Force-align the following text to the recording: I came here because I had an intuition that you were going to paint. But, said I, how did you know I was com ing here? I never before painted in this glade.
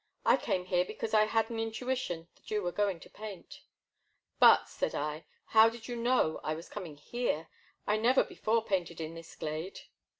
I 0.25 0.35
came 0.35 0.65
here 0.65 0.83
because 0.83 1.13
I 1.13 1.25
had 1.25 1.51
an 1.51 1.59
intuition 1.59 2.27
that 2.35 2.49
you 2.49 2.63
were 2.63 2.71
going 2.71 2.99
to 3.01 3.09
paint. 3.11 3.61
But, 4.39 4.67
said 4.67 4.95
I, 4.95 5.25
how 5.45 5.69
did 5.69 5.87
you 5.87 5.95
know 5.95 6.39
I 6.43 6.55
was 6.55 6.67
com 6.69 6.87
ing 6.87 6.97
here? 6.97 7.49
I 7.85 7.97
never 7.97 8.23
before 8.23 8.65
painted 8.65 8.99
in 8.99 9.13
this 9.13 9.35
glade. 9.35 9.81